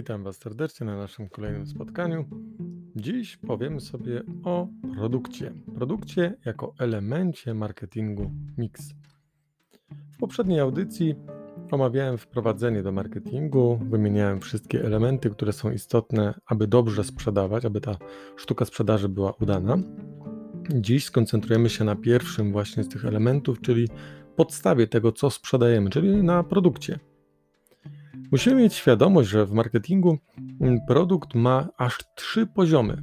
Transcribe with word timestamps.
Witam 0.00 0.24
Was 0.24 0.36
serdecznie 0.36 0.86
na 0.86 0.96
naszym 0.96 1.28
kolejnym 1.28 1.66
spotkaniu. 1.66 2.24
Dziś 2.96 3.36
powiemy 3.36 3.80
sobie 3.80 4.22
o 4.44 4.68
produkcie. 4.94 5.54
Produkcie 5.74 6.34
jako 6.44 6.74
elemencie 6.78 7.54
marketingu 7.54 8.30
Mix. 8.58 8.94
W 10.12 10.18
poprzedniej 10.18 10.60
audycji 10.60 11.14
omawiałem 11.70 12.18
wprowadzenie 12.18 12.82
do 12.82 12.92
marketingu, 12.92 13.80
wymieniałem 13.90 14.40
wszystkie 14.40 14.84
elementy, 14.84 15.30
które 15.30 15.52
są 15.52 15.70
istotne, 15.70 16.34
aby 16.46 16.66
dobrze 16.66 17.04
sprzedawać, 17.04 17.64
aby 17.64 17.80
ta 17.80 17.96
sztuka 18.36 18.64
sprzedaży 18.64 19.08
była 19.08 19.32
udana. 19.40 19.78
Dziś 20.74 21.04
skoncentrujemy 21.04 21.70
się 21.70 21.84
na 21.84 21.96
pierwszym 21.96 22.52
właśnie 22.52 22.84
z 22.84 22.88
tych 22.88 23.04
elementów, 23.04 23.60
czyli 23.60 23.88
podstawie 24.36 24.86
tego, 24.86 25.12
co 25.12 25.30
sprzedajemy, 25.30 25.90
czyli 25.90 26.22
na 26.22 26.44
produkcie. 26.44 26.98
Musimy 28.32 28.56
mieć 28.62 28.74
świadomość, 28.74 29.28
że 29.28 29.46
w 29.46 29.52
marketingu 29.52 30.18
mm, 30.60 30.80
produkt 30.88 31.34
ma 31.34 31.68
aż 31.78 31.98
trzy 32.14 32.46
poziomy. 32.46 33.02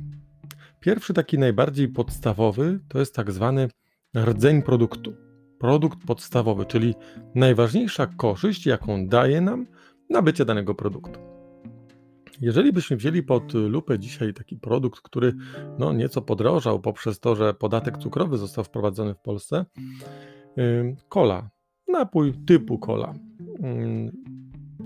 Pierwszy, 0.79 1.13
taki 1.13 1.39
najbardziej 1.39 1.89
podstawowy, 1.89 2.79
to 2.87 2.99
jest 2.99 3.15
tak 3.15 3.31
zwany 3.31 3.69
rdzeń 4.17 4.61
produktu. 4.61 5.13
Produkt 5.59 6.05
podstawowy, 6.05 6.65
czyli 6.65 6.95
najważniejsza 7.35 8.07
korzyść, 8.07 8.65
jaką 8.65 9.07
daje 9.07 9.41
nam 9.41 9.67
nabycie 10.09 10.45
danego 10.45 10.75
produktu. 10.75 11.19
Jeżeli 12.41 12.73
byśmy 12.73 12.97
wzięli 12.97 13.23
pod 13.23 13.53
lupę 13.53 13.99
dzisiaj 13.99 14.33
taki 14.33 14.57
produkt, 14.57 15.01
który 15.01 15.33
no, 15.79 15.93
nieco 15.93 16.21
podrożał 16.21 16.79
poprzez 16.79 17.19
to, 17.19 17.35
że 17.35 17.53
podatek 17.53 17.97
cukrowy 17.97 18.37
został 18.37 18.63
wprowadzony 18.63 19.13
w 19.13 19.19
Polsce, 19.19 19.65
kola, 21.09 21.49
napój 21.87 22.33
typu 22.45 22.79
kola. 22.79 23.13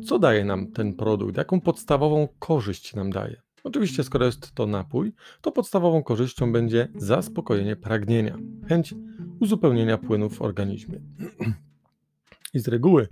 Co 0.06 0.20
daje 0.20 0.46
nam 0.46 0.72
ten 0.72 0.94
produkt? 0.94 1.38
Jaką 1.38 1.62
podstawową 1.62 2.28
korzyść 2.40 2.96
nam 2.96 3.12
daje? 3.12 3.42
Oczywiście, 3.64 4.04
skoro 4.04 4.26
jest 4.26 4.56
to 4.56 4.68
napój, 4.68 5.14
to 5.42 5.52
podstawową 5.52 6.04
korzyścią 6.04 6.52
będzie 6.52 6.88
zaspokojenie 6.96 7.76
pragnienia, 7.76 8.38
chęć 8.68 8.96
uzupełnienia 9.40 9.98
płynów 9.98 10.38
w 10.38 10.42
organizmie. 10.42 11.00
I 12.54 12.60
z 12.60 12.68
reguły 12.68 13.08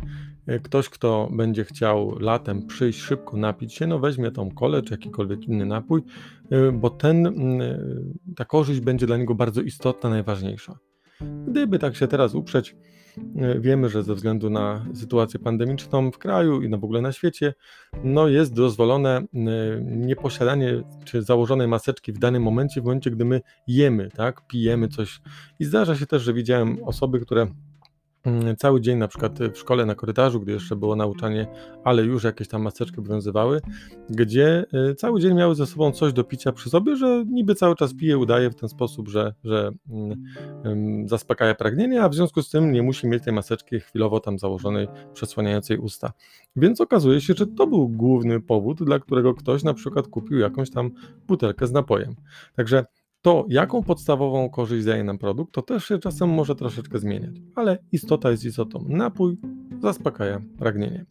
e, 0.47 0.59
ktoś, 0.59 0.89
kto 0.89 1.29
będzie 1.31 1.63
chciał 1.63 2.19
latem 2.19 2.67
przyjść 2.67 2.99
szybko 2.99 3.37
napić 3.37 3.73
się, 3.73 3.87
no 3.87 3.99
weźmie 3.99 4.31
tą 4.31 4.51
kolę 4.51 4.81
czy 4.81 4.93
jakikolwiek 4.93 5.47
inny 5.47 5.65
napój, 5.65 6.01
e, 6.51 6.71
bo 6.71 6.89
ten, 6.89 7.25
e, 7.61 7.79
ta 8.35 8.45
korzyść 8.45 8.79
będzie 8.79 9.07
dla 9.07 9.17
niego 9.17 9.35
bardzo 9.35 9.61
istotna, 9.61 10.09
najważniejsza. 10.09 10.79
Gdyby 11.47 11.79
tak 11.79 11.95
się 11.95 12.07
teraz 12.07 12.35
uprzeć, 12.35 12.75
wiemy, 13.59 13.89
że 13.89 14.03
ze 14.03 14.15
względu 14.15 14.49
na 14.49 14.85
sytuację 14.93 15.39
pandemiczną 15.39 16.11
w 16.11 16.17
kraju 16.17 16.61
i 16.61 16.69
no 16.69 16.77
w 16.77 16.83
ogóle 16.83 17.01
na 17.01 17.11
świecie, 17.11 17.53
no 18.03 18.27
jest 18.27 18.53
dozwolone 18.53 19.17
e, 19.17 19.25
nieposiadanie 19.81 20.83
czy 21.05 21.21
założonej 21.21 21.67
maseczki 21.67 22.13
w 22.13 22.19
danym 22.19 22.43
momencie, 22.43 22.81
w 22.81 22.83
momencie, 22.83 23.11
gdy 23.11 23.25
my 23.25 23.41
jemy, 23.67 24.09
tak, 24.09 24.47
pijemy 24.47 24.87
coś. 24.87 25.21
I 25.59 25.65
zdarza 25.65 25.95
się 25.95 26.05
też, 26.05 26.21
że 26.21 26.33
widziałem 26.33 26.83
osoby, 26.83 27.19
które 27.19 27.47
cały 28.57 28.81
dzień 28.81 28.97
na 28.97 29.07
przykład 29.07 29.39
w 29.39 29.57
szkole 29.57 29.85
na 29.85 29.95
korytarzu, 29.95 30.39
gdy 30.39 30.51
jeszcze 30.51 30.75
było 30.75 30.95
nauczanie, 30.95 31.47
ale 31.83 32.03
już 32.03 32.23
jakieś 32.23 32.47
tam 32.47 32.61
maseczki 32.61 32.99
obowiązywały, 32.99 33.61
gdzie 34.09 34.65
y, 34.91 34.95
cały 34.95 35.19
dzień 35.19 35.33
miały 35.33 35.55
ze 35.55 35.65
sobą 35.65 35.91
coś 35.91 36.13
do 36.13 36.23
picia 36.23 36.51
przy 36.51 36.69
sobie, 36.69 36.95
że 36.95 37.23
niby 37.27 37.55
cały 37.55 37.75
czas 37.75 37.93
pije, 37.93 38.17
udaje 38.17 38.49
w 38.49 38.55
ten 38.55 38.69
sposób, 38.69 39.07
że, 39.07 39.33
że 39.43 39.71
um, 39.89 41.07
zaspokaja 41.07 41.55
pragnienie, 41.55 42.03
a 42.03 42.09
w 42.09 42.15
związku 42.15 42.41
z 42.41 42.49
tym 42.49 42.71
nie 42.71 42.83
musi 42.83 43.07
mieć 43.07 43.23
tej 43.23 43.33
maseczki 43.33 43.79
chwilowo 43.79 44.19
tam 44.19 44.39
założonej, 44.39 44.87
przesłaniającej 45.13 45.77
usta. 45.77 46.11
Więc 46.55 46.81
okazuje 46.81 47.21
się, 47.21 47.33
że 47.33 47.47
to 47.47 47.67
był 47.67 47.89
główny 47.89 48.41
powód, 48.41 48.83
dla 48.83 48.99
którego 48.99 49.33
ktoś 49.33 49.63
na 49.63 49.73
przykład 49.73 50.07
kupił 50.07 50.39
jakąś 50.39 50.71
tam 50.71 50.91
butelkę 51.27 51.67
z 51.67 51.71
napojem. 51.71 52.15
Także 52.55 52.85
to, 53.21 53.45
jaką 53.49 53.83
podstawową 53.83 54.49
korzyść 54.49 54.85
daje 54.85 55.03
nam 55.03 55.17
produkt, 55.17 55.53
to 55.53 55.61
też 55.61 55.85
się 55.85 55.99
czasem 55.99 56.29
może 56.29 56.55
troszeczkę 56.55 56.99
zmieniać, 56.99 57.35
ale 57.55 57.77
istota 57.91 58.31
jest 58.31 58.45
istotą. 58.45 58.85
Napój 58.87 59.37
zaspokaja 59.81 60.41
pragnienie. 60.57 61.05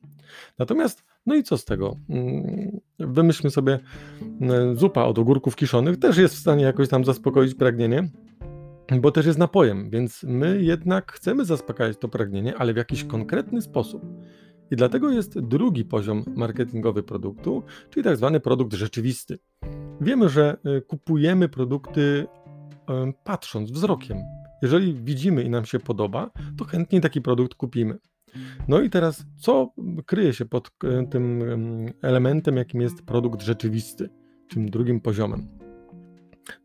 Natomiast, 0.58 1.04
no 1.26 1.34
i 1.34 1.42
co 1.42 1.58
z 1.58 1.64
tego? 1.64 1.96
Mm, 2.08 2.80
wymyślmy 2.98 3.50
sobie, 3.50 3.78
mm, 4.41 4.76
zupa 4.76 5.04
od 5.04 5.19
ogórków 5.19 5.56
kiszonych 5.56 5.98
też 5.98 6.16
jest 6.16 6.34
w 6.34 6.38
stanie 6.38 6.64
jakoś 6.64 6.88
tam 6.88 7.04
zaspokoić 7.04 7.54
pragnienie, 7.54 8.10
bo 9.00 9.10
też 9.10 9.26
jest 9.26 9.38
napojem, 9.38 9.90
więc 9.90 10.22
my 10.22 10.62
jednak 10.62 11.12
chcemy 11.12 11.44
zaspokajać 11.44 11.98
to 11.98 12.08
pragnienie, 12.08 12.56
ale 12.56 12.75
w 12.75 12.76
jakiś 12.76 13.04
konkretny 13.04 13.62
sposób. 13.62 14.02
I 14.70 14.76
dlatego 14.76 15.10
jest 15.10 15.40
drugi 15.40 15.84
poziom 15.84 16.25
marketingowy 16.36 17.02
produktu, 17.02 17.62
czyli 17.90 18.04
tak 18.04 18.16
zwany 18.16 18.40
produkt 18.40 18.75
rzeczywisty. 18.75 19.38
Wiemy, 20.00 20.28
że 20.28 20.56
y, 20.78 20.82
kupujemy 20.82 21.48
produkty 21.48 22.26
patrząc 23.25 23.70
wzrokiem. 23.70 24.19
Jeżeli 24.62 24.94
widzimy 24.94 25.42
i 25.42 25.50
nam 25.50 25.64
się 25.64 25.78
podoba, 25.78 26.31
to 26.59 26.64
chętnie 26.64 27.00
taki 27.00 27.20
produkt 27.20 27.54
kupimy. 27.54 27.98
No 28.69 28.81
i 28.81 28.91
teraz, 28.91 29.25
co 29.37 29.72
kryje 30.06 30.32
się 30.32 30.44
pod 30.44 30.69
y, 30.69 31.06
tym 31.10 31.42
elementem, 32.03 32.56
jakim 32.56 32.81
jest 32.81 33.03
produkt 33.03 33.42
rzeczywisty, 33.42 34.08
tym 34.48 34.70
drugim 34.70 35.00
poziomem? 35.00 35.48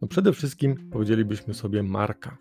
No 0.02 0.08
przede 0.08 0.34
wszystkim 0.34 0.90
powiedzielibyśmy 0.90 1.54
sobie 1.54 1.84
marka. 1.84 2.38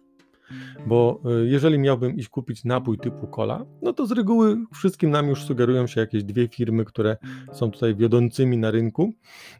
Bo 0.86 1.20
e, 1.24 1.46
jeżeli 1.46 1.78
miałbym 1.78 2.16
iść 2.16 2.28
kupić 2.28 2.64
napój 2.64 2.98
typu 2.98 3.26
cola, 3.26 3.66
no 3.82 3.92
to 3.92 4.06
z 4.06 4.12
reguły 4.12 4.56
wszystkim 4.74 5.10
nam 5.10 5.28
już 5.28 5.42
sugerują 5.42 5.86
się 5.86 6.00
jakieś 6.00 6.24
dwie 6.24 6.48
firmy, 6.48 6.84
które 6.84 7.16
są 7.52 7.70
tutaj 7.70 7.96
wiodącymi 7.96 8.58
na 8.58 8.70
rynku. 8.70 9.12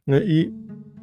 E, 0.09 0.25
I 0.25 0.53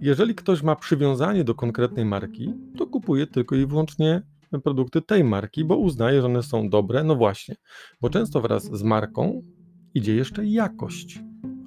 jeżeli 0.01 0.35
ktoś 0.35 0.63
ma 0.63 0.75
przywiązanie 0.75 1.43
do 1.43 1.55
konkretnej 1.55 2.05
marki, 2.05 2.53
to 2.77 2.87
kupuje 2.87 3.27
tylko 3.27 3.55
i 3.55 3.65
wyłącznie 3.65 4.21
produkty 4.63 5.01
tej 5.01 5.23
marki, 5.23 5.65
bo 5.65 5.77
uznaje, 5.77 6.21
że 6.21 6.27
one 6.27 6.43
są 6.43 6.69
dobre. 6.69 7.03
No 7.03 7.15
właśnie, 7.15 7.55
bo 8.01 8.09
często 8.09 8.41
wraz 8.41 8.63
z 8.63 8.83
marką 8.83 9.43
idzie 9.93 10.15
jeszcze 10.15 10.45
jakość 10.45 11.19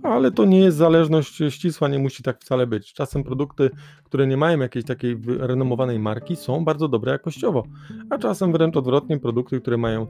ale 0.02 0.30
to 0.30 0.44
nie 0.44 0.60
jest 0.60 0.76
zależność 0.76 1.42
ścisła, 1.48 1.88
nie 1.88 1.98
musi 1.98 2.22
tak 2.22 2.40
wcale 2.40 2.66
być. 2.66 2.92
Czasem 2.92 3.24
produkty, 3.24 3.70
które 4.04 4.26
nie 4.26 4.36
mają 4.36 4.58
jakiejś 4.58 4.84
takiej 4.84 5.20
renomowanej 5.26 5.98
marki, 5.98 6.36
są 6.36 6.64
bardzo 6.64 6.88
dobre 6.88 7.12
jakościowo, 7.12 7.64
a 8.10 8.18
czasem 8.18 8.52
wręcz 8.52 8.76
odwrotnie, 8.76 9.18
produkty, 9.18 9.60
które 9.60 9.76
mają, 9.76 10.06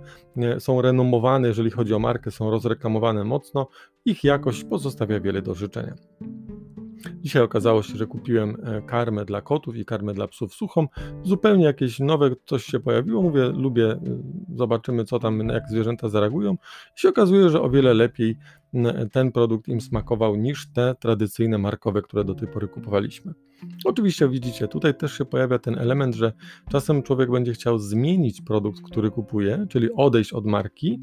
są 0.58 0.82
renomowane, 0.82 1.48
jeżeli 1.48 1.70
chodzi 1.70 1.94
o 1.94 1.98
markę, 1.98 2.30
są 2.30 2.50
rozreklamowane 2.50 3.24
mocno, 3.24 3.68
ich 4.04 4.24
jakość 4.24 4.64
pozostawia 4.64 5.20
wiele 5.20 5.42
do 5.42 5.54
życzenia. 5.54 5.94
Dzisiaj 7.20 7.42
okazało 7.42 7.82
się, 7.82 7.96
że 7.96 8.06
kupiłem 8.06 8.56
e, 8.64 8.82
karmę 8.82 9.24
dla 9.24 9.40
kotów 9.40 9.76
i 9.76 9.84
karmę 9.84 10.14
dla 10.14 10.28
psów 10.28 10.54
suchą. 10.54 10.86
Zupełnie 11.22 11.64
jakieś 11.64 12.00
nowe 12.00 12.30
coś 12.46 12.64
się 12.64 12.80
pojawiło. 12.80 13.22
Mówię, 13.22 13.48
lubię, 13.48 13.90
e, 13.90 13.98
zobaczymy 14.54 15.04
co 15.04 15.18
tam, 15.18 15.48
jak 15.48 15.68
zwierzęta 15.68 16.08
zareagują. 16.08 16.52
I 16.96 17.00
się 17.00 17.08
okazuje, 17.08 17.50
że 17.50 17.62
o 17.62 17.70
wiele 17.70 17.94
lepiej 17.94 18.36
ten 19.12 19.32
produkt 19.32 19.68
im 19.68 19.80
smakował 19.80 20.36
niż 20.36 20.72
te 20.72 20.94
tradycyjne 21.00 21.58
markowe, 21.58 22.02
które 22.02 22.24
do 22.24 22.34
tej 22.34 22.48
pory 22.48 22.68
kupowaliśmy. 22.68 23.34
Oczywiście 23.84 24.28
widzicie, 24.28 24.68
tutaj 24.68 24.94
też 24.94 25.18
się 25.18 25.24
pojawia 25.24 25.58
ten 25.58 25.78
element, 25.78 26.14
że 26.14 26.32
czasem 26.70 27.02
człowiek 27.02 27.30
będzie 27.30 27.52
chciał 27.52 27.78
zmienić 27.78 28.40
produkt, 28.40 28.82
który 28.82 29.10
kupuje, 29.10 29.66
czyli 29.70 29.92
odejść 29.92 30.32
od 30.32 30.46
marki, 30.46 31.00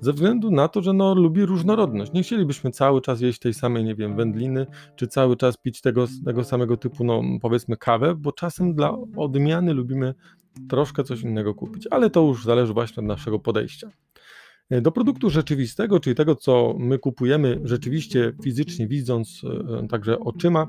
ze 0.00 0.12
względu 0.12 0.50
na 0.50 0.68
to, 0.68 0.82
że 0.82 0.92
no, 0.92 1.14
lubi 1.14 1.46
różnorodność. 1.46 2.12
Nie 2.12 2.22
chcielibyśmy 2.22 2.70
cały 2.70 3.00
czas 3.00 3.20
jeść 3.20 3.38
tej 3.38 3.54
samej, 3.54 3.84
nie 3.84 3.94
wiem, 3.94 4.16
wędliny, 4.16 4.66
czy 4.96 5.06
cały 5.06 5.36
czas 5.36 5.56
pić 5.56 5.80
tego, 5.80 6.06
tego 6.24 6.44
samego 6.44 6.76
typu, 6.76 7.04
no 7.04 7.22
powiedzmy, 7.42 7.76
kawę, 7.76 8.14
bo 8.14 8.32
czasem 8.32 8.74
dla 8.74 8.96
odmiany 9.16 9.72
lubimy 9.72 10.14
troszkę 10.68 11.04
coś 11.04 11.22
innego 11.22 11.54
kupić, 11.54 11.86
ale 11.90 12.10
to 12.10 12.22
już 12.22 12.44
zależy 12.44 12.72
właśnie 12.72 13.00
od 13.00 13.06
naszego 13.06 13.38
podejścia. 13.38 13.90
E, 14.70 14.80
do 14.80 14.92
produktu 14.92 15.30
rzeczywistego, 15.30 16.00
czyli 16.00 16.16
tego, 16.16 16.34
co 16.34 16.74
my 16.78 16.98
kupujemy 16.98 17.60
rzeczywiście 17.64 18.32
fizycznie, 18.42 18.88
widząc 18.88 19.42
e, 19.82 19.88
także 19.88 20.20
oczyma, 20.20 20.66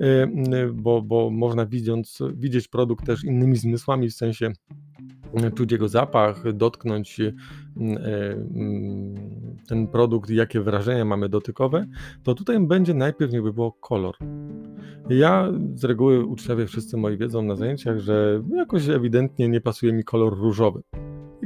e, 0.00 0.28
bo, 0.72 1.02
bo 1.02 1.30
można 1.30 1.66
widząc, 1.66 2.18
widzieć 2.34 2.68
produkt 2.68 3.06
też 3.06 3.24
innymi 3.24 3.56
zmysłami, 3.56 4.08
w 4.08 4.14
sensie 4.14 4.52
czuć 5.54 5.72
jego 5.72 5.88
zapach, 5.88 6.52
dotknąć 6.52 7.20
ten 9.68 9.86
produkt, 9.92 10.30
jakie 10.30 10.60
wrażenia 10.60 11.04
mamy 11.04 11.28
dotykowe, 11.28 11.86
to 12.22 12.34
tutaj 12.34 12.60
będzie 12.60 12.94
najpierw 12.94 13.32
niby 13.32 13.52
było 13.52 13.72
kolor. 13.72 14.16
Ja 15.10 15.52
z 15.74 15.84
reguły 15.84 16.26
uczniowie 16.26 16.66
wszyscy 16.66 16.96
moi 16.96 17.16
wiedzą 17.16 17.42
na 17.42 17.56
zajęciach, 17.56 17.98
że 17.98 18.42
jakoś 18.56 18.88
ewidentnie 18.88 19.48
nie 19.48 19.60
pasuje 19.60 19.92
mi 19.92 20.04
kolor 20.04 20.38
różowy. 20.38 20.82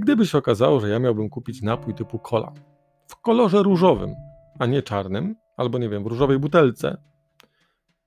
Gdyby 0.02 0.26
się 0.26 0.38
okazało, 0.38 0.80
że 0.80 0.88
ja 0.88 0.98
miałbym 0.98 1.28
kupić 1.28 1.62
napój 1.62 1.94
typu 1.94 2.18
cola 2.18 2.52
w 3.06 3.16
kolorze 3.16 3.62
różowym, 3.62 4.14
a 4.58 4.66
nie 4.66 4.82
czarnym, 4.82 5.36
albo 5.56 5.78
nie 5.78 5.88
wiem, 5.88 6.04
w 6.04 6.06
różowej 6.06 6.38
butelce, 6.38 6.96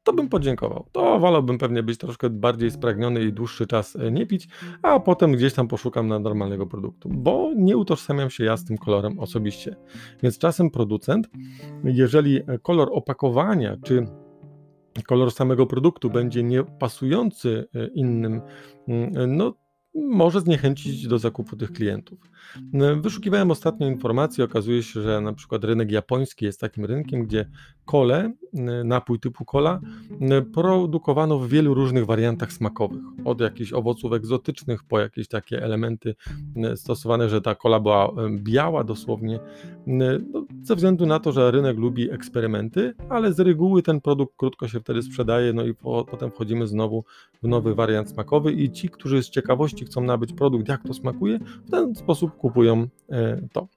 to 0.03 0.13
bym 0.13 0.30
podziękował. 0.30 0.88
To 0.92 1.19
wolałbym 1.19 1.57
pewnie 1.57 1.83
być 1.83 2.00
troszkę 2.00 2.30
bardziej 2.30 2.71
spragniony 2.71 3.24
i 3.24 3.33
dłuższy 3.33 3.68
czas 3.68 3.95
e, 3.95 4.12
nie 4.12 4.25
pić, 4.25 4.47
a 4.81 5.00
potem 5.00 5.31
gdzieś 5.31 5.53
tam 5.53 5.68
poszukam 5.68 6.07
na 6.07 6.19
normalnego 6.19 6.68
produktu, 6.68 7.09
bo 7.09 7.51
nie 7.56 7.77
utożsamiam 7.77 8.30
się 8.30 8.44
ja 8.44 8.57
z 8.57 8.65
tym 8.65 8.77
kolorem 8.77 9.19
osobiście. 9.19 9.75
Więc 10.24 10.38
czasem 10.38 10.69
producent, 10.69 11.30
jeżeli 11.83 12.42
kolor 12.62 12.89
opakowania 12.92 13.77
czy 13.83 14.07
kolor 15.07 15.31
samego 15.31 15.65
produktu 15.65 16.09
będzie 16.09 16.44
niepasujący 16.44 17.68
e, 17.75 17.88
innym, 17.88 18.42
mm, 18.88 19.38
no 19.38 19.53
może 19.95 20.42
zniechęcić 20.42 21.07
do 21.07 21.19
zakupu 21.19 21.56
tych 21.56 21.71
klientów. 21.71 22.19
Wyszukiwałem 23.01 23.51
ostatnio 23.51 23.88
informacje, 23.88 24.44
okazuje 24.44 24.83
się, 24.83 25.01
że 25.01 25.21
na 25.21 25.33
przykład 25.33 25.63
rynek 25.63 25.92
japoński 25.92 26.45
jest 26.45 26.59
takim 26.59 26.86
rynkiem, 26.86 27.24
gdzie 27.24 27.50
kole, 27.86 28.33
napój 28.83 29.19
typu 29.19 29.45
cola, 29.45 29.80
produkowano 30.53 31.39
w 31.39 31.50
wielu 31.50 31.74
różnych 31.74 32.06
wariantach 32.06 32.53
smakowych. 32.53 33.01
Od 33.25 33.42
jakichś 33.42 33.74
owoców 33.74 34.13
egzotycznych 34.13 34.83
po 34.83 35.00
jakieś 35.00 35.27
takie 35.27 35.63
elementy 35.63 36.15
stosowane, 36.75 37.30
że 37.30 37.42
ta 37.42 37.56
kola 37.56 37.80
była 37.80 38.12
biała 38.30 38.83
dosłownie, 38.83 39.39
no, 39.88 40.06
ze 40.63 40.75
względu 40.75 41.06
na 41.06 41.19
to, 41.19 41.31
że 41.31 41.51
rynek 41.51 41.77
lubi 41.77 42.12
eksperymenty, 42.12 42.94
ale 43.09 43.33
z 43.33 43.39
reguły 43.39 43.83
ten 43.83 44.01
produkt 44.01 44.33
krótko 44.38 44.68
się 44.68 44.80
wtedy 44.80 45.01
sprzedaje, 45.01 45.53
no 45.53 45.65
i 45.65 45.74
po, 45.74 46.06
potem 46.06 46.31
wchodzimy 46.31 46.68
znowu 46.68 47.03
w 47.44 47.47
nowy 47.47 47.75
wariant 47.75 48.09
smakowy 48.09 48.51
i 48.51 48.71
ci, 48.71 48.89
którzy 48.89 49.24
z 49.24 49.30
ciekawości 49.30 49.85
chcą 49.86 50.02
nabyć 50.02 50.34
produkt, 50.34 50.68
jak 50.68 50.84
to 50.84 50.94
smakuje, 50.94 51.40
w 51.66 51.72
ten 51.72 51.96
sposób 51.96 52.38
kupują 52.38 52.88
e, 53.10 53.48
to. 53.52 53.68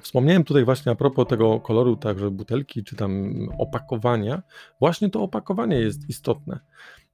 Wspomniałem 0.00 0.44
tutaj 0.44 0.64
właśnie 0.64 0.92
a 0.92 0.94
propos 0.94 1.26
tego 1.28 1.60
koloru, 1.60 1.96
także 1.96 2.30
butelki 2.30 2.84
czy 2.84 2.96
tam 2.96 3.34
opakowania. 3.58 4.42
Właśnie 4.80 5.10
to 5.10 5.22
opakowanie 5.22 5.76
jest 5.76 6.08
istotne. 6.08 6.60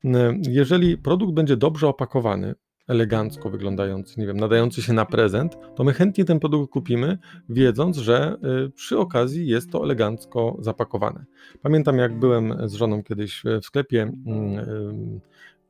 E, 0.04 0.34
jeżeli 0.48 0.98
produkt 0.98 1.34
będzie 1.34 1.56
dobrze 1.56 1.88
opakowany, 1.88 2.54
elegancko 2.88 3.50
wyglądający, 3.50 4.20
nie 4.20 4.26
wiem, 4.26 4.36
nadający 4.36 4.82
się 4.82 4.92
na 4.92 5.04
prezent, 5.04 5.56
to 5.76 5.84
my 5.84 5.92
chętnie 5.92 6.24
ten 6.24 6.40
produkt 6.40 6.72
kupimy, 6.72 7.18
wiedząc, 7.48 7.96
że 7.96 8.36
e, 8.66 8.68
przy 8.68 8.98
okazji 8.98 9.46
jest 9.46 9.70
to 9.70 9.84
elegancko 9.84 10.56
zapakowane. 10.60 11.24
Pamiętam, 11.62 11.98
jak 11.98 12.18
byłem 12.18 12.68
z 12.68 12.74
żoną 12.74 13.02
kiedyś 13.02 13.42
w 13.62 13.66
sklepie 13.66 14.02
mm, 14.02 15.20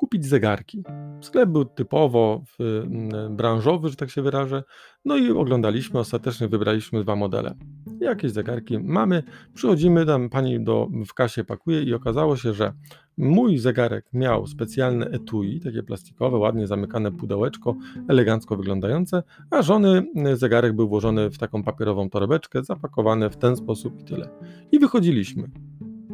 kupić 0.03 0.27
zegarki. 0.27 0.83
Sklep 1.21 1.49
był 1.49 1.65
typowo 1.65 2.45
mm, 2.61 3.37
branżowy, 3.37 3.89
że 3.89 3.97
tak 3.97 4.11
się 4.11 4.23
wyrażę. 4.23 4.63
No 5.05 5.17
i 5.17 5.31
oglądaliśmy, 5.31 6.01
ostatecznie 6.01 6.49
wybraliśmy 6.49 7.03
dwa 7.03 7.17
modele. 7.17 7.55
Jakieś 8.01 8.33
zegarki 8.33 8.79
mamy, 8.79 9.23
przychodzimy 9.55 10.07
tam, 10.07 10.31
pani 10.31 10.65
do, 10.65 10.89
w 11.07 11.15
kasie 11.15 11.45
pakuje 11.45 11.83
i 11.83 11.95
okazało 11.95 12.37
się, 12.37 12.55
że 12.55 12.73
mój 13.19 13.59
zegarek 13.59 14.07
miał 14.13 14.47
specjalne 14.47 15.07
etui, 15.07 15.61
takie 15.61 15.83
plastikowe, 15.83 16.39
ładnie 16.39 16.67
zamykane 16.67 17.13
pudełeczko, 17.13 17.77
elegancko 18.09 18.57
wyglądające, 18.57 19.23
a 19.51 19.63
żony 19.63 20.03
mm, 20.17 20.37
zegarek 20.37 20.73
był 20.73 20.89
włożony 20.89 21.31
w 21.31 21.39
taką 21.39 21.63
papierową 21.63 22.11
torebeczkę, 22.11 22.65
zapakowany 22.65 23.31
w 23.31 23.37
ten 23.37 23.57
sposób 23.57 24.01
i 24.01 24.05
tyle. 24.05 24.29
I 24.73 24.79
wychodziliśmy. 24.79 25.51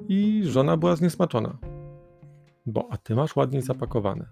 I 0.08 0.42
żona 0.44 0.76
była 0.76 0.96
zniesmaczona 0.96 1.77
bo 2.68 2.88
a 2.90 2.96
ty 2.96 3.14
masz 3.14 3.36
ładniej 3.36 3.62
zapakowane. 3.62 4.26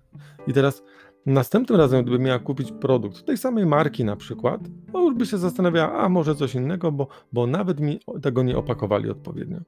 I 0.46 0.52
teraz 0.52 0.82
następnym 1.26 1.78
razem, 1.78 2.02
gdyby 2.02 2.18
miała 2.18 2.38
kupić 2.38 2.72
produkt 2.72 3.24
tej 3.24 3.36
samej 3.36 3.66
marki 3.66 4.04
na 4.04 4.16
przykład, 4.16 4.60
to 4.92 5.02
już 5.02 5.14
by 5.14 5.26
się 5.26 5.38
zastanawiała, 5.38 5.92
a 5.92 6.08
może 6.08 6.34
coś 6.34 6.54
innego, 6.54 6.92
bo, 6.92 7.08
bo 7.32 7.46
nawet 7.46 7.80
mi 7.80 8.00
tego 8.22 8.42
nie 8.42 8.56
opakowali 8.56 9.10
odpowiednio. 9.10 9.60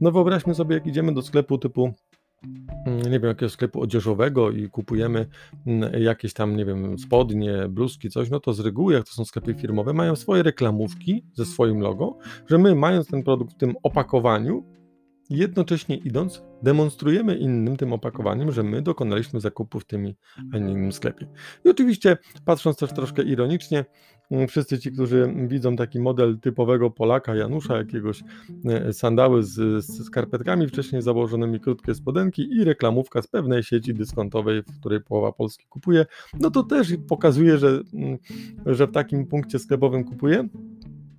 No 0.00 0.12
wyobraźmy 0.12 0.54
sobie, 0.54 0.74
jak 0.74 0.86
idziemy 0.86 1.14
do 1.14 1.22
sklepu 1.22 1.58
typu 1.58 1.92
mm, 2.86 3.02
nie 3.02 3.20
wiem, 3.20 3.28
jakiegoś 3.28 3.52
sklepu 3.52 3.80
odzieżowego 3.80 4.50
i 4.50 4.68
kupujemy 4.68 5.26
mm, 5.66 6.02
jakieś 6.02 6.32
tam, 6.32 6.56
nie 6.56 6.64
wiem, 6.64 6.98
spodnie, 6.98 7.68
bluzki, 7.68 8.10
coś, 8.10 8.30
no 8.30 8.40
to 8.40 8.52
z 8.52 8.60
reguły, 8.60 8.94
jak 8.94 9.04
to 9.04 9.12
są 9.12 9.24
sklepy 9.24 9.54
firmowe, 9.54 9.92
mają 9.92 10.16
swoje 10.16 10.42
reklamówki 10.42 11.24
ze 11.34 11.44
swoim 11.44 11.80
logo, 11.80 12.18
że 12.46 12.58
my 12.58 12.74
mając 12.74 13.06
ten 13.06 13.22
produkt 13.22 13.52
w 13.52 13.56
tym 13.56 13.74
opakowaniu, 13.82 14.64
jednocześnie 15.34 15.96
idąc, 15.96 16.42
demonstrujemy 16.62 17.36
innym 17.36 17.76
tym 17.76 17.92
opakowaniem, 17.92 18.52
że 18.52 18.62
my 18.62 18.82
dokonaliśmy 18.82 19.40
zakupu 19.40 19.80
w 19.80 19.84
tym, 19.84 20.14
a 20.52 20.58
nie 20.58 20.72
innym 20.72 20.92
sklepie. 20.92 21.26
I 21.64 21.68
oczywiście, 21.68 22.18
patrząc 22.44 22.76
też 22.76 22.92
troszkę 22.92 23.22
ironicznie, 23.22 23.84
mm, 24.30 24.48
wszyscy 24.48 24.78
ci, 24.78 24.92
którzy 24.92 25.34
widzą 25.46 25.76
taki 25.76 26.00
model 26.00 26.38
typowego 26.40 26.90
Polaka, 26.90 27.34
Janusza, 27.34 27.76
jakiegoś 27.76 28.22
e, 28.64 28.92
sandały 28.92 29.42
z, 29.42 29.84
z 29.84 30.04
skarpetkami 30.04 30.68
wcześniej 30.68 31.02
założonymi, 31.02 31.60
krótkie 31.60 31.94
spodenki 31.94 32.42
i 32.52 32.64
reklamówka 32.64 33.22
z 33.22 33.26
pewnej 33.26 33.62
sieci 33.62 33.94
dyskontowej, 33.94 34.62
w 34.62 34.80
której 34.80 35.00
połowa 35.00 35.32
Polski 35.32 35.66
kupuje, 35.66 36.06
no 36.40 36.50
to 36.50 36.62
też 36.62 36.94
pokazuje, 37.08 37.58
że, 37.58 37.80
mm, 37.94 38.18
że 38.66 38.86
w 38.86 38.92
takim 38.92 39.26
punkcie 39.26 39.58
sklepowym 39.58 40.04
kupuje 40.04 40.48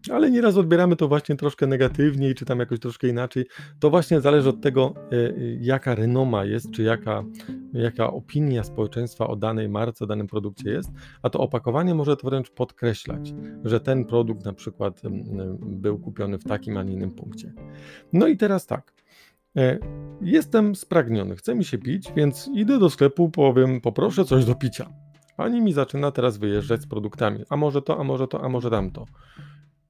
ale 0.09 0.31
nieraz 0.31 0.57
odbieramy 0.57 0.95
to 0.95 1.07
właśnie 1.07 1.35
troszkę 1.35 1.67
negatywniej, 1.67 2.35
czy 2.35 2.45
tam 2.45 2.59
jakoś 2.59 2.79
troszkę 2.79 3.07
inaczej. 3.07 3.45
To 3.79 3.89
właśnie 3.89 4.21
zależy 4.21 4.49
od 4.49 4.61
tego, 4.61 4.93
e, 5.11 5.15
e, 5.15 5.33
jaka 5.59 5.95
renoma 5.95 6.45
jest, 6.45 6.71
czy 6.71 6.83
jaka, 6.83 7.23
jaka 7.73 8.13
opinia 8.13 8.63
społeczeństwa 8.63 9.27
o 9.27 9.35
danej 9.35 9.69
marce, 9.69 10.05
o 10.05 10.07
danym 10.07 10.27
produkcie 10.27 10.69
jest, 10.69 10.91
a 11.21 11.29
to 11.29 11.39
opakowanie 11.39 11.95
może 11.95 12.17
to 12.17 12.29
wręcz 12.29 12.49
podkreślać, 12.49 13.33
że 13.63 13.79
ten 13.79 14.05
produkt 14.05 14.45
na 14.45 14.53
przykład 14.53 15.01
był 15.61 15.99
kupiony 15.99 16.37
w 16.37 16.43
takim, 16.43 16.77
a 16.77 16.83
nie 16.83 16.93
innym 16.93 17.11
punkcie. 17.11 17.53
No 18.13 18.27
i 18.27 18.37
teraz 18.37 18.65
tak. 18.65 18.93
E, 19.57 19.77
jestem 20.21 20.75
spragniony, 20.75 21.35
chce 21.35 21.55
mi 21.55 21.65
się 21.65 21.77
pić, 21.77 22.11
więc 22.15 22.49
idę 22.53 22.79
do 22.79 22.89
sklepu, 22.89 23.29
powiem, 23.29 23.81
poproszę 23.81 24.25
coś 24.25 24.45
do 24.45 24.55
picia. 24.55 24.89
Pani 25.37 25.61
mi 25.61 25.73
zaczyna 25.73 26.11
teraz 26.11 26.37
wyjeżdżać 26.37 26.81
z 26.81 26.87
produktami. 26.87 27.43
A 27.49 27.57
może 27.57 27.81
to, 27.81 27.99
a 27.99 28.03
może 28.03 28.27
to, 28.27 28.43
a 28.43 28.49
może 28.49 28.69
tamto. 28.69 29.05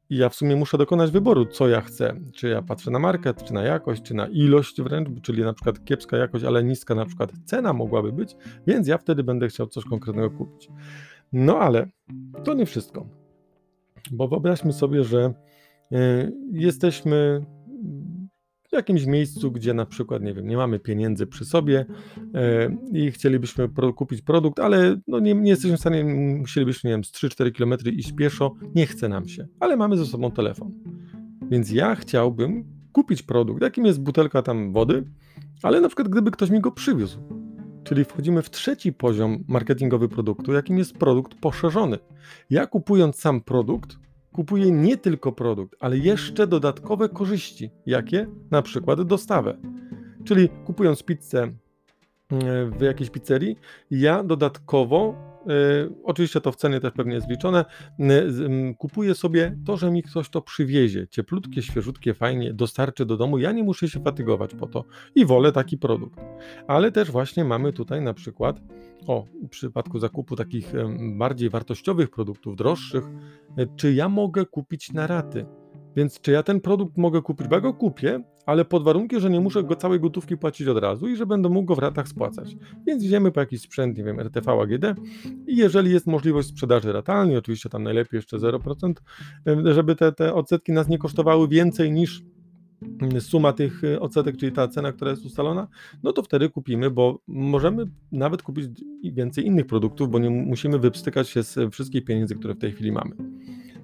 I 0.09 0.17
ja 0.17 0.29
w 0.29 0.35
sumie 0.35 0.55
muszę 0.55 0.77
dokonać 0.77 1.11
wyboru, 1.11 1.45
co 1.45 1.67
ja 1.67 1.81
chcę. 1.81 2.15
Czy 2.33 2.47
ja 2.47 2.61
patrzę 2.61 2.91
na 2.91 2.99
market, 2.99 3.43
czy 3.43 3.53
na 3.53 3.63
jakość, 3.63 4.01
czy 4.01 4.13
na 4.13 4.27
ilość 4.27 4.81
wręcz, 4.81 5.21
czyli 5.21 5.43
na 5.43 5.53
przykład 5.53 5.85
kiepska 5.85 6.17
jakość, 6.17 6.45
ale 6.45 6.63
niska 6.63 6.95
na 6.95 7.05
przykład 7.05 7.31
cena 7.45 7.73
mogłaby 7.73 8.11
być, 8.11 8.35
więc 8.67 8.87
ja 8.87 8.97
wtedy 8.97 9.23
będę 9.23 9.47
chciał 9.47 9.67
coś 9.67 9.85
konkretnego 9.85 10.29
kupić. 10.31 10.69
No 11.33 11.59
ale 11.59 11.89
to 12.43 12.53
nie 12.53 12.65
wszystko. 12.65 13.05
Bo 14.11 14.27
wyobraźmy 14.27 14.73
sobie, 14.73 15.03
że 15.03 15.33
y, 15.91 16.31
jesteśmy 16.51 17.45
jakimś 18.75 19.05
miejscu, 19.05 19.51
gdzie 19.51 19.73
na 19.73 19.85
przykład, 19.85 20.23
nie 20.23 20.33
wiem, 20.33 20.47
nie 20.47 20.57
mamy 20.57 20.79
pieniędzy 20.79 21.27
przy 21.27 21.45
sobie 21.45 21.85
e, 22.33 22.77
i 22.91 23.11
chcielibyśmy 23.11 23.69
kupić 23.95 24.21
produkt, 24.21 24.59
ale 24.59 24.97
no 25.07 25.19
nie, 25.19 25.33
nie 25.33 25.49
jesteśmy 25.49 25.77
w 25.77 25.79
stanie, 25.79 26.03
musielibyśmy, 26.39 26.87
nie 26.89 26.93
wiem, 26.93 27.03
z 27.03 27.11
3-4 27.11 27.51
km 27.51 27.95
iść 27.95 28.11
pieszo, 28.11 28.55
nie 28.75 28.85
chce 28.85 29.09
nam 29.09 29.27
się, 29.27 29.47
ale 29.59 29.77
mamy 29.77 29.97
ze 29.97 30.05
sobą 30.05 30.31
telefon. 30.31 30.71
Więc 31.51 31.71
ja 31.71 31.95
chciałbym 31.95 32.63
kupić 32.91 33.23
produkt, 33.23 33.61
jakim 33.61 33.85
jest 33.85 34.01
butelka 34.01 34.41
tam 34.41 34.73
wody, 34.73 35.03
ale 35.63 35.81
na 35.81 35.87
przykład 35.87 36.07
gdyby 36.07 36.31
ktoś 36.31 36.49
mi 36.49 36.61
go 36.61 36.71
przywiózł. 36.71 37.19
Czyli 37.83 38.05
wchodzimy 38.05 38.41
w 38.41 38.49
trzeci 38.49 38.93
poziom 38.93 39.43
marketingowy 39.47 40.09
produktu, 40.09 40.53
jakim 40.53 40.77
jest 40.77 40.97
produkt 40.97 41.35
poszerzony. 41.35 41.97
Ja 42.49 42.67
kupując 42.67 43.15
sam 43.15 43.41
produkt, 43.41 43.97
kupuje 44.35 44.71
nie 44.71 44.97
tylko 44.97 45.31
produkt, 45.31 45.75
ale 45.79 45.97
jeszcze 45.97 46.47
dodatkowe 46.47 47.09
korzyści. 47.09 47.69
Jakie? 47.85 48.27
Na 48.51 48.61
przykład 48.61 49.01
dostawę. 49.01 49.57
Czyli 50.23 50.49
kupując 50.49 51.03
pizzę 51.03 51.43
e, 51.43 51.51
w 52.65 52.81
jakiejś 52.81 53.09
pizzerii, 53.09 53.55
ja 53.91 54.23
dodatkowo, 54.23 55.15
oczywiście 56.03 56.41
to 56.41 56.51
w 56.51 56.55
cenie 56.55 56.79
też 56.79 56.91
pewnie 56.91 57.15
jest 57.15 57.29
liczone, 57.29 57.65
y, 57.99 58.75
kupuję 58.77 59.15
sobie 59.15 59.57
to, 59.65 59.77
że 59.77 59.91
mi 59.91 60.03
ktoś 60.03 60.29
to 60.29 60.41
przywiezie, 60.41 61.07
cieplutkie, 61.07 61.61
świeżutkie, 61.61 62.13
fajnie, 62.13 62.53
dostarczy 62.53 63.05
do 63.05 63.17
domu, 63.17 63.37
ja 63.37 63.51
nie 63.51 63.63
muszę 63.63 63.89
się 63.89 63.99
fatygować 63.99 64.55
po 64.55 64.67
to 64.67 64.83
i 65.15 65.25
wolę 65.25 65.51
taki 65.51 65.77
produkt. 65.77 66.19
Ale 66.67 66.91
też 66.91 67.11
właśnie 67.11 67.43
mamy 67.43 67.73
tutaj 67.73 68.01
na 68.01 68.13
przykład 68.13 68.61
o, 69.07 69.25
w 69.43 69.49
przypadku 69.49 69.99
zakupu 69.99 70.35
takich 70.35 70.73
bardziej 71.17 71.49
wartościowych 71.49 72.09
produktów, 72.09 72.55
droższych, 72.55 73.03
e, 73.57 73.67
czy 73.75 73.93
ja 73.93 74.09
mogę 74.09 74.45
kupić 74.45 74.93
na 74.93 75.07
raty? 75.07 75.45
Więc 75.95 76.21
czy 76.21 76.31
ja 76.31 76.43
ten 76.43 76.61
produkt 76.61 76.97
mogę 76.97 77.21
kupić? 77.21 77.47
Bo 77.47 77.55
ja 77.55 77.61
go 77.61 77.73
kupię, 77.73 78.23
ale 78.45 78.65
pod 78.65 78.83
warunkiem, 78.83 79.19
że 79.19 79.29
nie 79.29 79.39
muszę 79.39 79.63
go 79.63 79.75
całej 79.75 79.99
gotówki 79.99 80.37
płacić 80.37 80.67
od 80.67 80.77
razu 80.77 81.07
i 81.07 81.15
że 81.15 81.25
będę 81.25 81.49
mógł 81.49 81.65
go 81.65 81.75
w 81.75 81.79
ratach 81.79 82.07
spłacać. 82.07 82.57
Więc 82.87 83.03
idziemy 83.03 83.31
po 83.31 83.39
jakiś 83.39 83.61
sprzęt, 83.61 83.97
nie 83.97 84.03
wiem, 84.03 84.19
RTV 84.19 84.51
AGD 84.51 84.99
i 85.47 85.57
jeżeli 85.57 85.91
jest 85.91 86.07
możliwość 86.07 86.47
sprzedaży 86.47 86.93
ratalnej, 86.93 87.37
oczywiście 87.37 87.69
tam 87.69 87.83
najlepiej 87.83 88.17
jeszcze 88.17 88.37
0%, 88.37 88.93
żeby 89.73 89.95
te, 89.95 90.11
te 90.11 90.33
odsetki 90.33 90.71
nas 90.71 90.87
nie 90.87 90.97
kosztowały 90.97 91.47
więcej 91.47 91.91
niż 91.91 92.23
suma 93.19 93.53
tych 93.53 93.83
y, 93.83 93.99
odsetek, 93.99 94.37
czyli 94.37 94.51
ta 94.51 94.67
cena, 94.67 94.91
która 94.91 95.11
jest 95.11 95.25
ustalona, 95.25 95.67
no 96.03 96.13
to 96.13 96.23
wtedy 96.23 96.49
kupimy, 96.49 96.91
bo 96.91 97.19
możemy 97.27 97.85
nawet 98.11 98.43
kupić 98.43 98.65
więcej 99.03 99.45
innych 99.45 99.65
produktów, 99.65 100.11
bo 100.11 100.19
nie 100.19 100.29
musimy 100.29 100.79
wypstykać 100.79 101.29
się 101.29 101.43
z 101.43 101.73
wszystkich 101.73 102.05
pieniędzy, 102.05 102.35
które 102.35 102.53
w 102.53 102.59
tej 102.59 102.71
chwili 102.71 102.91
mamy. 102.91 103.15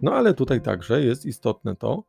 No 0.02 0.14
ale 0.14 0.34
tutaj 0.34 0.62
także 0.62 1.02
jest 1.02 1.26
istotne 1.26 1.76
to, 1.76 2.04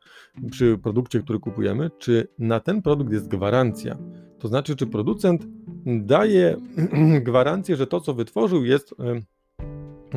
przy 0.50 0.78
produkcie, 0.78 1.20
który 1.22 1.38
kupujemy, 1.38 1.90
czy 1.98 2.28
na 2.38 2.60
ten 2.60 2.82
produkt 2.82 3.12
jest 3.12 3.28
gwarancja. 3.28 3.98
To 4.38 4.48
znaczy, 4.48 4.76
czy 4.76 4.86
producent 4.86 5.46
daje 5.86 6.56
gwarancję, 7.20 7.76
że 7.76 7.86
to, 7.86 8.00
co 8.00 8.14
wytworzył, 8.14 8.64
jest, 8.64 8.94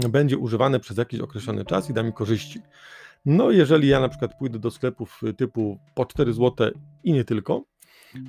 będzie 0.10 0.38
używane 0.38 0.80
przez 0.80 0.98
jakiś 0.98 1.20
określony 1.20 1.66
czas 1.66 1.90
i 1.90 1.94
da 1.94 2.04
mi 2.04 2.14
korzyści. 2.14 2.60
No, 3.26 3.52
jeżeli 3.52 3.88
ja 3.88 4.00
na 4.00 4.10
przykład 4.10 4.38
pójdę 4.38 4.60
do 4.60 4.72
sklepów 4.72 5.22
typu 5.38 5.80
po 5.96 6.06
4 6.06 6.34
zł 6.34 6.72
i 7.04 7.14
nie 7.14 7.24
tylko, 7.24 7.64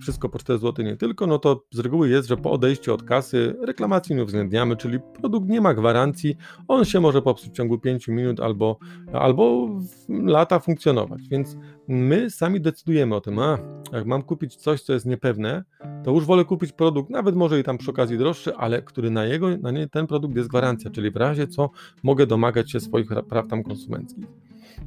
wszystko 0.01 0.29
po 0.29 0.39
4 0.39 0.59
zł 0.59 0.85
nie 0.85 0.97
tylko, 0.97 1.27
no 1.27 1.39
to 1.39 1.65
z 1.73 1.79
reguły 1.79 2.09
jest, 2.09 2.29
że 2.29 2.37
po 2.37 2.51
odejściu 2.51 2.95
od 2.95 3.03
kasy 3.03 3.57
reklamacji 3.63 4.17
nie 4.17 4.23
uwzględniamy, 4.23 4.77
czyli 4.77 4.99
produkt 5.21 5.49
nie 5.49 5.61
ma 5.61 5.75
gwarancji, 5.75 6.37
on 6.69 6.85
się 6.85 7.01
może 7.01 7.23
popsuć 7.23 7.51
w 7.51 7.53
ciągu 7.53 7.79
5 7.79 8.09
minut 8.09 8.41
albo, 8.41 8.79
albo 9.13 9.69
lata 10.09 10.59
funkcjonować, 10.59 11.29
więc 11.29 11.57
my 11.89 12.31
sami 12.31 12.61
decydujemy 12.61 13.15
o 13.15 13.21
tym, 13.21 13.39
a 13.39 13.59
jak 13.93 14.07
mam 14.07 14.23
kupić 14.23 14.57
coś, 14.57 14.83
co 14.83 14.93
jest 14.93 15.07
niepewne, 15.07 15.65
to 16.05 16.11
już 16.11 16.25
wolę 16.25 16.45
kupić 16.45 16.73
produkt, 16.73 17.11
nawet 17.11 17.37
może 17.37 17.61
i 17.61 17.65
tam 17.65 17.79
przy 17.79 17.91
okazji 17.91 18.19
droższy, 18.19 18.57
ale 18.57 18.83
który 18.83 19.11
na 19.11 19.25
jego, 19.25 19.57
na 19.57 19.71
nie, 19.71 19.89
ten 19.89 20.07
produkt 20.07 20.37
jest 20.37 20.49
gwarancja, 20.49 20.91
czyli 20.91 21.11
w 21.11 21.17
razie 21.17 21.47
co 21.47 21.71
mogę 22.03 22.27
domagać 22.27 22.71
się 22.71 22.81
swoich 22.81 23.09
praw 23.29 23.49
tam 23.49 23.63
konsumenckich. 23.63 24.27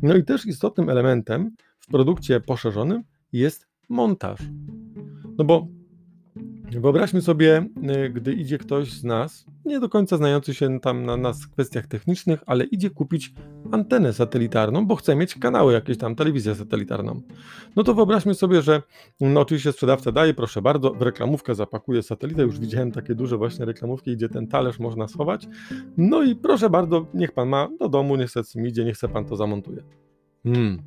No 0.01 0.15
i 0.15 0.23
też 0.23 0.45
istotnym 0.45 0.89
elementem 0.89 1.51
w 1.79 1.87
produkcie 1.87 2.39
poszerzonym 2.39 3.03
jest 3.33 3.67
montaż. 3.89 4.39
No 5.39 5.45
bo 5.45 5.67
wyobraźmy 6.71 7.21
sobie, 7.21 7.65
y, 8.05 8.09
gdy 8.09 8.33
idzie 8.33 8.57
ktoś 8.57 8.91
z 8.91 9.03
nas, 9.03 9.45
nie 9.65 9.79
do 9.79 9.89
końca 9.89 10.17
znający 10.17 10.53
się 10.53 10.79
tam 10.79 11.05
na 11.05 11.17
nas 11.17 11.43
w 11.43 11.49
kwestiach 11.49 11.87
technicznych, 11.87 12.43
ale 12.45 12.65
idzie 12.65 12.89
kupić 12.89 13.33
antenę 13.71 14.13
satelitarną, 14.13 14.87
bo 14.87 14.95
chce 14.95 15.15
mieć 15.15 15.35
kanały, 15.35 15.73
jakieś 15.73 15.97
tam 15.97 16.15
telewizję 16.15 16.55
satelitarną. 16.55 17.21
No 17.75 17.83
to 17.83 17.93
wyobraźmy 17.93 18.33
sobie, 18.33 18.61
że 18.61 18.81
no 19.21 19.41
oczywiście 19.41 19.71
sprzedawca 19.71 20.11
daje, 20.11 20.33
proszę 20.33 20.61
bardzo, 20.61 20.91
w 20.91 21.01
reklamówkę 21.01 21.55
zapakuje 21.55 22.03
satelitę, 22.03 22.41
już 22.41 22.59
widziałem 22.59 22.91
takie 22.91 23.15
duże 23.15 23.37
właśnie 23.37 23.65
reklamówki, 23.65 24.15
gdzie 24.15 24.29
ten 24.29 24.47
talerz 24.47 24.79
można 24.79 25.07
schować. 25.07 25.47
No 25.97 26.23
i 26.23 26.35
proszę 26.35 26.69
bardzo, 26.69 27.05
niech 27.13 27.31
pan 27.31 27.49
ma 27.49 27.69
do 27.79 27.89
domu, 27.89 28.15
niestety 28.15 28.61
mi 28.61 28.69
idzie, 28.69 28.85
niech 28.85 28.95
chce 28.95 29.09
pan 29.09 29.25
to 29.25 29.35
zamontuje. 29.35 29.83
Hmm. 30.43 30.81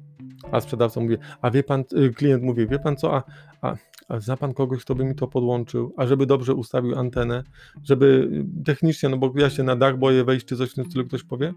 A 0.53 0.61
sprzedawca 0.61 1.01
mówi, 1.01 1.17
a 1.43 1.51
wie 1.51 1.63
pan, 1.63 1.85
y, 1.97 2.11
klient 2.15 2.43
mówi, 2.43 2.67
wie 2.67 2.79
pan 2.79 2.97
co, 2.97 3.17
a, 3.17 3.23
a, 3.63 3.77
a 4.13 4.21
zna 4.21 4.37
pan 4.37 4.55
kogoś, 4.55 4.85
kto 4.85 4.95
by 4.95 5.05
mi 5.05 5.15
to 5.15 5.29
podłączył, 5.29 5.95
a 5.97 6.07
żeby 6.07 6.27
dobrze 6.27 6.55
ustawił 6.55 6.99
antenę, 6.99 7.43
żeby 7.83 8.29
y, 8.61 8.65
technicznie, 8.65 9.09
no 9.09 9.17
bo 9.17 9.33
ja 9.37 9.51
się 9.51 9.63
na 9.63 9.77
dach 9.77 9.99
boję 9.99 10.25
wejść, 10.25 10.47
czy 10.47 10.57
coś 10.57 10.71
w 10.71 10.75
tym 10.75 10.85
stylu 10.85 11.07
ktoś 11.07 11.23
powie. 11.23 11.55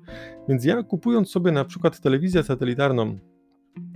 Więc 0.50 0.66
ja 0.66 0.84
kupując 0.84 1.30
sobie 1.30 1.52
na 1.52 1.66
przykład 1.66 2.00
telewizję 2.00 2.44
satelitarną 2.44 3.16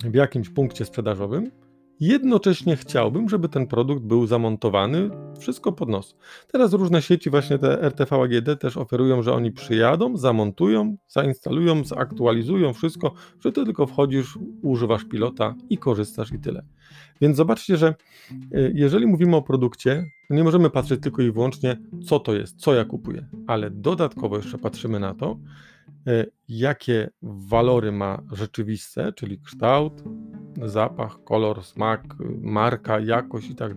w 0.03 0.13
jakimś 0.13 0.49
punkcie 0.49 0.85
sprzedażowym, 0.85 1.51
Jednocześnie 1.99 2.75
chciałbym, 2.75 3.29
żeby 3.29 3.49
ten 3.49 3.67
produkt 3.67 4.03
był 4.03 4.27
zamontowany 4.27 5.09
wszystko 5.39 5.71
pod 5.71 5.89
nos. 5.89 6.15
Teraz 6.51 6.73
różne 6.73 7.01
sieci, 7.01 7.29
właśnie 7.29 7.57
te 7.57 7.81
RTV 7.81 8.15
AGD 8.15 8.61
też 8.61 8.77
oferują, 8.77 9.21
że 9.21 9.33
oni 9.33 9.51
przyjadą, 9.51 10.17
zamontują, 10.17 10.97
zainstalują, 11.07 11.83
zaktualizują 11.83 12.73
wszystko, 12.73 13.13
że 13.39 13.51
ty 13.51 13.65
tylko 13.65 13.87
wchodzisz, 13.87 14.39
używasz 14.61 15.05
pilota 15.05 15.55
i 15.69 15.77
korzystasz 15.77 16.31
i 16.31 16.39
tyle. 16.39 16.65
Więc 17.21 17.37
zobaczcie, 17.37 17.77
że 17.77 17.95
y, 18.31 18.71
jeżeli 18.75 19.07
mówimy 19.07 19.35
o 19.35 19.41
produkcie, 19.41 20.05
nie 20.29 20.43
możemy 20.43 20.69
patrzeć 20.69 21.01
tylko 21.01 21.21
i 21.21 21.31
wyłącznie, 21.31 21.77
co 22.05 22.19
to 22.19 22.35
jest, 22.35 22.57
co 22.57 22.73
ja 22.73 22.85
kupuję, 22.85 23.27
ale 23.47 23.71
dodatkowo 23.71 24.37
jeszcze 24.37 24.57
patrzymy 24.57 24.99
na 24.99 25.13
to, 25.13 25.39
y, 26.07 26.31
jakie 26.49 27.09
walory 27.21 27.91
ma 27.91 28.21
rzeczywiste, 28.31 29.13
czyli 29.13 29.39
kształt, 29.39 30.03
zapach, 30.65 31.23
kolor, 31.23 31.63
smak, 31.63 32.01
marka, 32.41 32.99
jakość 32.99 33.49
i 33.49 33.55
tak 33.55 33.75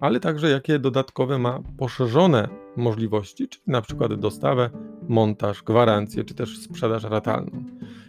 ale 0.00 0.20
także 0.20 0.50
jakie 0.50 0.78
dodatkowe 0.78 1.38
ma 1.38 1.60
poszerzone 1.78 2.48
możliwości, 2.76 3.48
czyli 3.48 3.62
na 3.66 3.82
przykład 3.82 4.14
dostawę, 4.14 4.70
montaż, 5.08 5.62
gwarancję, 5.62 6.24
czy 6.24 6.34
też 6.34 6.58
sprzedaż 6.58 7.04
ratalną. 7.04 7.64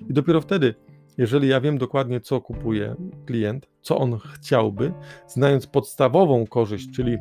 I 0.09 0.13
dopiero 0.13 0.41
wtedy, 0.41 0.75
jeżeli 1.17 1.47
ja 1.47 1.61
wiem 1.61 1.77
dokładnie, 1.77 2.21
co 2.21 2.41
kupuje 2.41 2.95
klient, 3.25 3.67
co 3.81 3.97
on 3.97 4.17
chciałby, 4.17 4.93
znając 5.27 5.67
podstawową 5.67 6.47
korzyść, 6.47 6.91
czyli 6.95 7.17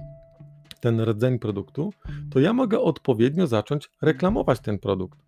ten 0.81 1.01
rdzeń 1.01 1.39
produktu, 1.39 1.93
to 2.31 2.41
ja 2.41 2.53
mogę 2.53 2.81
odpowiednio 2.81 3.47
zacząć 3.47 3.91
reklamować 4.03 4.61
ten 4.61 4.79
produkt. 4.79 5.19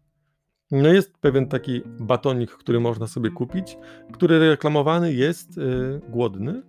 No 0.70 0.88
jest 0.88 1.18
pewien 1.18 1.48
taki 1.48 1.82
batonik, 2.00 2.50
który 2.50 2.80
można 2.80 3.06
sobie 3.06 3.30
kupić, 3.30 3.78
który 4.12 4.38
reklamowany 4.38 5.12
jest 5.12 5.56
yy, 5.56 6.00
głodny. 6.08 6.62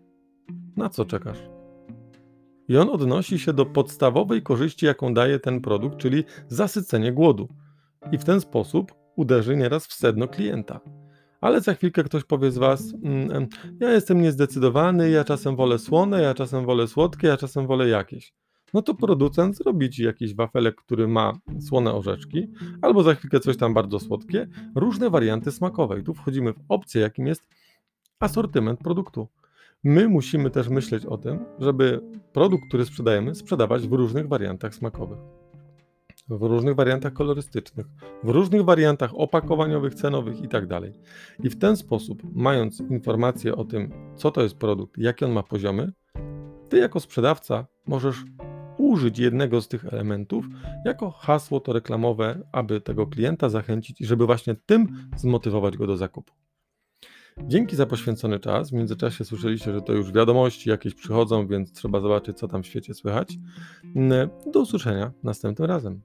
Na 0.75 0.89
co 0.89 1.05
czekasz? 1.05 1.37
I 2.67 2.77
on 2.77 2.89
odnosi 2.89 3.39
się 3.39 3.53
do 3.53 3.65
podstawowej 3.65 4.41
korzyści, 4.41 4.85
jaką 4.85 5.13
daje 5.13 5.39
ten 5.39 5.61
produkt, 5.61 5.97
czyli 5.97 6.23
zasycenie 6.47 7.11
głodu. 7.11 7.47
I 8.11 8.17
w 8.17 8.23
ten 8.23 8.41
sposób 8.41 8.93
uderzy 9.15 9.57
nieraz 9.57 9.87
w 9.87 9.93
sedno 9.93 10.27
klienta. 10.27 10.79
Ale 11.41 11.61
za 11.61 11.73
chwilkę 11.73 12.03
ktoś 12.03 12.23
powie 12.23 12.51
z 12.51 12.57
Was: 12.57 12.93
mm, 13.03 13.47
Ja 13.79 13.91
jestem 13.91 14.21
niezdecydowany, 14.21 15.09
ja 15.09 15.23
czasem 15.23 15.55
wolę 15.55 15.79
słone, 15.79 16.21
ja 16.21 16.33
czasem 16.33 16.65
wolę 16.65 16.87
słodkie, 16.87 17.27
ja 17.27 17.37
czasem 17.37 17.67
wolę 17.67 17.87
jakieś 17.87 18.33
no 18.73 18.81
to 18.81 18.93
producent 18.95 19.57
zrobi 19.57 19.89
ci 19.89 20.03
jakiś 20.03 20.35
wafelek, 20.35 20.75
który 20.75 21.07
ma 21.07 21.33
słone 21.59 21.93
orzeczki, 21.93 22.47
albo 22.81 23.03
za 23.03 23.15
chwilkę 23.15 23.39
coś 23.39 23.57
tam 23.57 23.73
bardzo 23.73 23.99
słodkie, 23.99 24.47
różne 24.75 25.09
warianty 25.09 25.51
smakowe. 25.51 25.99
I 25.99 26.03
tu 26.03 26.13
wchodzimy 26.13 26.53
w 26.53 26.59
opcję, 26.69 27.01
jakim 27.01 27.27
jest 27.27 27.47
asortyment 28.19 28.79
produktu. 28.79 29.27
My 29.83 30.09
musimy 30.09 30.49
też 30.49 30.69
myśleć 30.69 31.05
o 31.05 31.17
tym, 31.17 31.45
żeby 31.59 32.01
produkt, 32.33 32.63
który 32.67 32.85
sprzedajemy, 32.85 33.35
sprzedawać 33.35 33.87
w 33.87 33.93
różnych 33.93 34.27
wariantach 34.27 34.75
smakowych, 34.75 35.17
w 36.29 36.41
różnych 36.41 36.75
wariantach 36.75 37.13
kolorystycznych, 37.13 37.85
w 38.23 38.29
różnych 38.29 38.63
wariantach 38.63 39.11
opakowaniowych, 39.15 39.95
cenowych 39.95 40.41
itd. 40.41 40.67
Tak 40.67 40.83
I 41.45 41.49
w 41.49 41.59
ten 41.59 41.77
sposób, 41.77 42.23
mając 42.35 42.79
informację 42.79 43.55
o 43.55 43.65
tym, 43.65 43.91
co 44.15 44.31
to 44.31 44.41
jest 44.43 44.55
produkt, 44.55 44.97
jakie 44.97 45.25
on 45.25 45.31
ma 45.31 45.43
poziomy, 45.43 45.91
ty 46.69 46.77
jako 46.77 46.99
sprzedawca 46.99 47.65
możesz 47.87 48.23
użyć 48.77 49.19
jednego 49.19 49.61
z 49.61 49.67
tych 49.67 49.85
elementów 49.85 50.45
jako 50.85 51.11
hasło 51.11 51.59
to 51.59 51.73
reklamowe, 51.73 52.39
aby 52.51 52.81
tego 52.81 53.07
klienta 53.07 53.49
zachęcić 53.49 54.01
i 54.01 54.05
żeby 54.05 54.25
właśnie 54.25 54.55
tym 54.65 55.09
zmotywować 55.15 55.77
go 55.77 55.87
do 55.87 55.97
zakupu. 55.97 56.33
Dzięki 57.43 57.75
za 57.75 57.85
poświęcony 57.85 58.39
czas. 58.39 58.69
W 58.69 58.73
międzyczasie 58.73 59.25
słyszeliście, 59.25 59.73
że 59.73 59.81
to 59.81 59.93
już 59.93 60.11
wiadomości 60.11 60.69
jakieś 60.69 60.93
przychodzą, 60.93 61.47
więc 61.47 61.71
trzeba 61.71 62.01
zobaczyć, 62.01 62.37
co 62.37 62.47
tam 62.47 62.63
w 62.63 62.67
świecie 62.67 62.93
słychać. 62.93 63.37
Mm, 63.95 64.29
do 64.53 64.59
usłyszenia 64.59 65.11
następnym 65.23 65.69
razem. 65.69 66.01